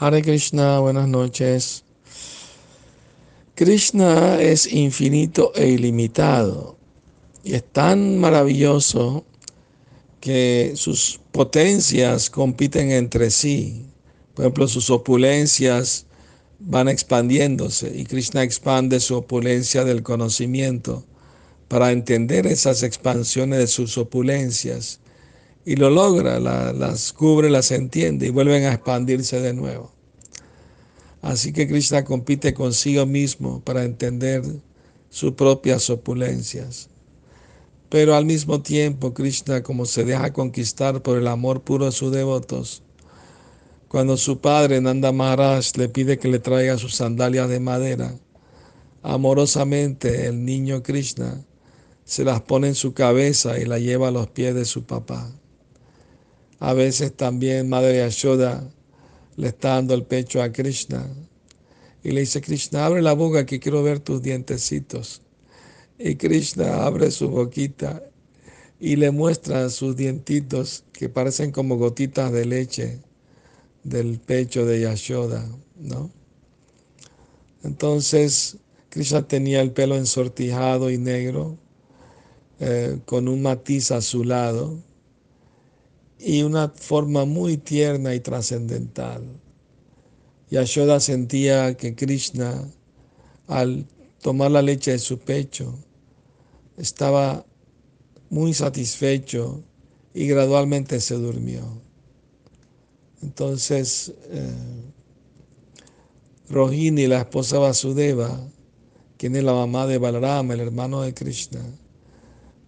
Hare 0.00 0.22
Krishna, 0.22 0.78
buenas 0.78 1.08
noches. 1.08 1.82
Krishna 3.56 4.40
es 4.40 4.72
infinito 4.72 5.50
e 5.56 5.70
ilimitado 5.70 6.76
y 7.42 7.54
es 7.54 7.64
tan 7.64 8.16
maravilloso 8.20 9.24
que 10.20 10.74
sus 10.76 11.18
potencias 11.32 12.30
compiten 12.30 12.92
entre 12.92 13.32
sí. 13.32 13.86
Por 14.34 14.44
ejemplo, 14.44 14.68
sus 14.68 14.88
opulencias 14.88 16.06
van 16.60 16.86
expandiéndose 16.86 17.92
y 17.92 18.04
Krishna 18.04 18.44
expande 18.44 19.00
su 19.00 19.16
opulencia 19.16 19.82
del 19.82 20.04
conocimiento 20.04 21.04
para 21.66 21.90
entender 21.90 22.46
esas 22.46 22.84
expansiones 22.84 23.58
de 23.58 23.66
sus 23.66 23.98
opulencias 23.98 25.00
y 25.68 25.76
lo 25.76 25.90
logra, 25.90 26.40
las 26.40 27.12
cubre, 27.12 27.50
las 27.50 27.70
entiende 27.72 28.26
y 28.26 28.30
vuelven 28.30 28.64
a 28.64 28.72
expandirse 28.72 29.38
de 29.42 29.52
nuevo. 29.52 29.92
Así 31.20 31.52
que 31.52 31.68
Krishna 31.68 32.06
compite 32.06 32.54
consigo 32.54 33.04
mismo 33.04 33.60
para 33.60 33.84
entender 33.84 34.42
sus 35.10 35.32
propias 35.32 35.90
opulencias. 35.90 36.88
Pero 37.90 38.14
al 38.14 38.24
mismo 38.24 38.62
tiempo 38.62 39.12
Krishna, 39.12 39.62
como 39.62 39.84
se 39.84 40.04
deja 40.04 40.32
conquistar 40.32 41.02
por 41.02 41.18
el 41.18 41.26
amor 41.26 41.60
puro 41.60 41.84
de 41.84 41.92
sus 41.92 42.12
devotos, 42.12 42.82
cuando 43.88 44.16
su 44.16 44.40
padre 44.40 44.80
Nanda 44.80 45.12
Maharaj 45.12 45.76
le 45.76 45.90
pide 45.90 46.18
que 46.18 46.28
le 46.28 46.38
traiga 46.38 46.78
sus 46.78 46.94
sandalias 46.94 47.50
de 47.50 47.60
madera, 47.60 48.14
amorosamente 49.02 50.28
el 50.28 50.46
niño 50.46 50.82
Krishna 50.82 51.44
se 52.06 52.24
las 52.24 52.40
pone 52.40 52.68
en 52.68 52.74
su 52.74 52.94
cabeza 52.94 53.58
y 53.58 53.66
la 53.66 53.78
lleva 53.78 54.08
a 54.08 54.12
los 54.12 54.28
pies 54.28 54.54
de 54.54 54.64
su 54.64 54.84
papá. 54.84 55.30
A 56.60 56.72
veces 56.74 57.14
también 57.14 57.68
Madre 57.68 57.98
Yashoda 57.98 58.68
le 59.36 59.48
está 59.48 59.74
dando 59.74 59.94
el 59.94 60.04
pecho 60.04 60.42
a 60.42 60.50
Krishna 60.50 61.08
y 62.02 62.10
le 62.12 62.20
dice, 62.20 62.40
Krishna, 62.40 62.86
abre 62.86 63.02
la 63.02 63.12
boca 63.12 63.46
que 63.46 63.60
quiero 63.60 63.82
ver 63.82 64.00
tus 64.00 64.22
dientecitos. 64.22 65.22
Y 65.98 66.16
Krishna 66.16 66.84
abre 66.84 67.10
su 67.10 67.28
boquita 67.28 68.02
y 68.80 68.96
le 68.96 69.10
muestra 69.10 69.68
sus 69.70 69.96
dientitos 69.96 70.84
que 70.92 71.08
parecen 71.08 71.50
como 71.50 71.76
gotitas 71.76 72.32
de 72.32 72.44
leche 72.44 73.00
del 73.82 74.20
pecho 74.20 74.64
de 74.64 74.80
Yashoda, 74.80 75.48
¿no? 75.76 76.10
Entonces, 77.64 78.58
Krishna 78.88 79.26
tenía 79.26 79.60
el 79.60 79.72
pelo 79.72 79.96
ensortijado 79.96 80.90
y 80.90 80.98
negro, 80.98 81.58
eh, 82.60 82.98
con 83.04 83.28
un 83.28 83.42
matiz 83.42 83.90
azulado, 83.90 84.78
y 86.18 86.42
una 86.42 86.68
forma 86.68 87.24
muy 87.24 87.56
tierna 87.56 88.14
y 88.14 88.20
trascendental. 88.20 89.22
Yashoda 90.50 91.00
sentía 91.00 91.76
que 91.76 91.94
Krishna, 91.94 92.68
al 93.46 93.86
tomar 94.22 94.50
la 94.50 94.62
leche 94.62 94.92
de 94.92 94.98
su 94.98 95.18
pecho, 95.18 95.74
estaba 96.76 97.44
muy 98.30 98.54
satisfecho 98.54 99.62
y 100.14 100.26
gradualmente 100.26 101.00
se 101.00 101.14
durmió. 101.14 101.62
Entonces, 103.22 104.12
eh, 104.30 104.52
Rohini, 106.48 107.06
la 107.06 107.20
esposa 107.20 107.58
Vasudeva, 107.58 108.48
quien 109.16 109.36
es 109.36 109.44
la 109.44 109.52
mamá 109.52 109.86
de 109.86 109.98
Balarama, 109.98 110.54
el 110.54 110.60
hermano 110.60 111.02
de 111.02 111.12
Krishna, 111.12 111.60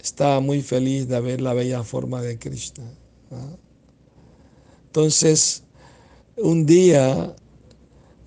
estaba 0.00 0.40
muy 0.40 0.62
feliz 0.62 1.08
de 1.08 1.20
ver 1.20 1.40
la 1.40 1.52
bella 1.52 1.82
forma 1.82 2.22
de 2.22 2.38
Krishna. 2.38 2.84
Entonces, 4.86 5.62
un 6.36 6.66
día, 6.66 7.34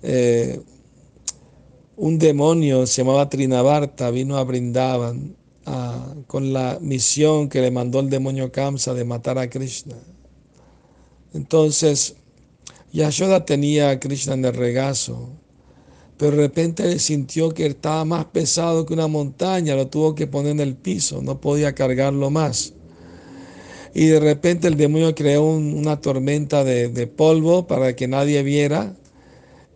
eh, 0.02 0.60
un 1.96 2.18
demonio 2.18 2.86
se 2.86 3.02
llamaba 3.02 3.28
Trinavarta, 3.28 4.10
vino 4.10 4.36
a 4.36 4.44
Brindavan 4.44 5.36
con 6.26 6.52
la 6.52 6.78
misión 6.80 7.48
que 7.48 7.60
le 7.60 7.70
mandó 7.70 8.00
el 8.00 8.10
demonio 8.10 8.50
Kamsa 8.50 8.94
de 8.94 9.04
matar 9.04 9.38
a 9.38 9.48
Krishna. 9.48 9.96
Entonces, 11.32 12.16
Yashoda 12.92 13.44
tenía 13.44 13.90
a 13.90 14.00
Krishna 14.00 14.34
en 14.34 14.44
el 14.44 14.54
regazo, 14.54 15.28
pero 16.16 16.32
de 16.32 16.42
repente 16.42 16.98
sintió 16.98 17.50
que 17.50 17.66
estaba 17.66 18.04
más 18.04 18.24
pesado 18.26 18.84
que 18.84 18.94
una 18.94 19.06
montaña, 19.06 19.76
lo 19.76 19.86
tuvo 19.86 20.14
que 20.14 20.26
poner 20.26 20.52
en 20.52 20.60
el 20.60 20.74
piso, 20.76 21.22
no 21.22 21.40
podía 21.40 21.74
cargarlo 21.74 22.30
más 22.30 22.74
y 23.94 24.06
de 24.06 24.20
repente 24.20 24.68
el 24.68 24.76
demonio 24.76 25.14
creó 25.14 25.44
una 25.44 26.00
tormenta 26.00 26.62
de, 26.64 27.06
polvo 27.06 27.66
para 27.66 27.96
que 27.96 28.06
nadie 28.06 28.42
viera 28.42 28.94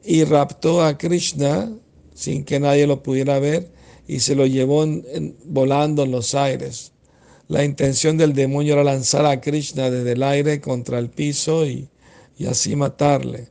y 0.04 0.25
raptó 0.25 0.82
a 0.84 0.97
Krishna 0.98 1.72
sin 2.14 2.44
que 2.44 2.60
nadie 2.60 2.86
lo 2.86 3.02
pudiera 3.02 3.38
ver 3.38 3.72
y 4.06 4.20
se 4.20 4.36
lo 4.36 4.47
llevó 4.47 4.86
volando 5.47 6.04
en 6.04 6.12
los 6.12 6.34
aires. 6.34 6.92
La 7.48 7.64
intención 7.64 8.16
del 8.16 8.34
demonio 8.34 8.75
era 8.75 8.84
lanzar 8.84 9.26
a 9.26 9.41
Krishna 9.41 9.91
desde 9.91 10.12
el 10.12 10.22
aire 10.22 10.60
contra 10.60 10.98
el 10.98 11.10
piso 11.10 11.66
y, 11.66 11.88
y 12.38 12.46
así 12.46 12.76
matarle. 12.76 13.48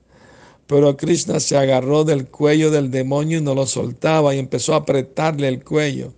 Pero 0.65 0.95
Krishna 0.95 1.39
se 1.39 1.57
agarró 1.57 2.05
del 2.05 2.27
cuello 2.27 2.71
del 2.71 2.89
demonio 2.89 3.39
y 3.39 3.41
no 3.41 3.53
lo 3.53 3.67
soltaba 3.67 4.33
y 4.33 4.39
empezó 4.39 4.73
a 4.73 4.77
apretarle 4.77 5.47
el 5.49 5.63
cuello. 5.63 6.13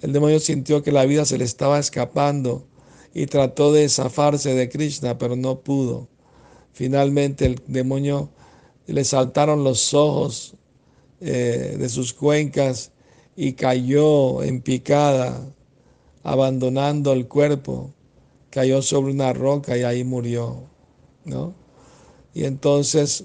El 0.00 0.12
demonio 0.12 0.40
sintió 0.40 0.82
que 0.82 0.90
la 0.90 1.06
vida 1.06 1.24
se 1.24 1.38
le 1.38 1.44
estaba 1.44 1.78
escapando 1.78 2.66
y 3.14 3.26
trató 3.26 3.72
de 3.72 3.88
zafarse 3.88 4.54
de 4.54 4.68
Krishna, 4.68 5.18
pero 5.18 5.36
no 5.36 5.60
pudo. 5.60 6.08
Finalmente 6.72 7.46
el 7.46 7.62
demonio 7.66 8.30
le 8.86 9.04
saltaron 9.04 9.64
los 9.64 9.94
ojos 9.94 10.54
eh, 11.20 11.76
de 11.78 11.88
sus 11.88 12.12
cuencas 12.12 12.90
y 13.36 13.52
cayó 13.52 14.42
en 14.42 14.60
picada, 14.60 15.40
abandonando 16.22 17.12
el 17.12 17.28
cuerpo. 17.28 17.92
Cayó 18.50 18.82
sobre 18.82 19.12
una 19.12 19.32
roca 19.32 19.76
y 19.76 19.82
ahí 19.82 20.04
murió. 20.04 20.64
¿no? 21.24 21.54
Y 22.34 22.44
entonces 22.44 23.24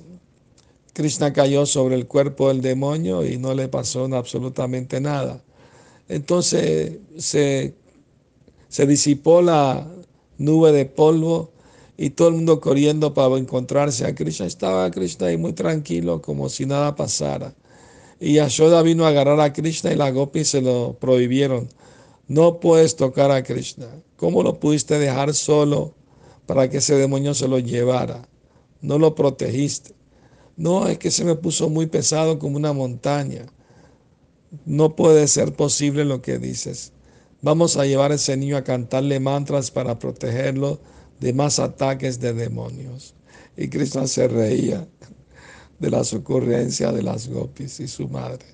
Krishna 0.94 1.34
cayó 1.34 1.66
sobre 1.66 1.96
el 1.96 2.08
cuerpo 2.08 2.50
del 2.50 2.62
demonio 2.62 3.26
y 3.26 3.38
no 3.38 3.54
le 3.54 3.68
pasó 3.68 4.06
absolutamente 4.16 5.00
nada. 5.00 5.44
Entonces 6.10 6.98
se 7.18 7.76
se 8.70 8.86
disipó 8.86 9.42
la 9.42 9.88
nube 10.38 10.72
de 10.72 10.86
polvo 10.86 11.52
y 11.98 12.12
todo 12.12 12.28
el 12.30 12.36
mundo 12.36 12.62
corriendo 12.62 13.14
para 13.14 13.38
encontrarse 13.38 14.06
a 14.06 14.14
Krishna. 14.14 14.46
Estaba 14.46 14.90
Krishna 14.92 15.28
ahí 15.28 15.38
muy 15.38 15.54
tranquilo, 15.54 16.22
como 16.22 16.50
si 16.50 16.66
nada 16.66 16.96
pasara. 16.96 17.54
Y 18.20 18.34
Yashoda 18.34 18.82
vino 18.82 19.06
a 19.06 19.10
agarrar 19.10 19.40
a 19.40 19.54
Krishna 19.54 19.92
y 19.92 19.96
la 19.96 20.12
Gopi 20.12 20.46
se 20.46 20.62
lo 20.62 20.98
prohibieron. 21.00 21.70
No 22.28 22.60
puedes 22.60 22.96
tocar 22.96 23.32
a 23.32 23.44
Krishna. 23.44 23.88
¿Cómo 24.18 24.44
lo 24.44 24.60
pudiste 24.60 25.00
dejar 25.00 25.34
solo 25.34 25.94
para 26.46 26.70
que 26.70 26.78
ese 26.78 26.96
demonio 26.96 27.34
se 27.34 27.48
lo 27.48 27.60
llevara? 27.60 28.28
No 28.82 28.98
lo 29.00 29.16
protegiste. 29.16 29.94
No, 30.56 30.88
es 30.88 30.98
que 30.98 31.12
se 31.12 31.24
me 31.24 31.36
puso 31.36 31.70
muy 31.70 31.86
pesado 31.86 32.40
como 32.40 32.58
una 32.58 32.74
montaña. 32.74 33.46
No 34.66 34.96
puede 34.96 35.28
ser 35.28 35.54
posible 35.54 36.04
lo 36.04 36.22
que 36.22 36.40
dices. 36.40 36.94
Vamos 37.42 37.78
a 37.78 37.86
llevar 37.86 38.12
a 38.12 38.16
ese 38.16 38.36
niño 38.38 38.58
a 38.58 38.64
cantarle 38.64 39.20
mantras 39.20 39.72
para 39.72 40.00
protegerlo 40.00 40.80
de 41.20 41.34
más 41.34 41.60
ataques 41.60 42.20
de 42.20 42.34
demonios. 42.34 43.16
Y 43.56 43.70
Krishna 43.70 44.08
se 44.08 44.28
reía 44.28 44.88
de 45.80 45.90
las 45.90 46.14
ocurrencias 46.14 46.94
de 46.94 47.04
las 47.04 47.28
gopis 47.28 47.80
y 47.80 47.88
su 47.88 48.08
madre. 48.08 48.46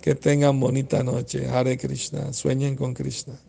Que 0.00 0.14
tengan 0.14 0.60
bonita 0.60 1.02
noche. 1.02 1.48
Hare 1.48 1.78
Krishna. 1.78 2.32
Sueñen 2.32 2.76
con 2.76 2.94
Krishna. 2.94 3.40